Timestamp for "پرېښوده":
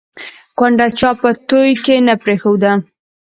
2.23-2.71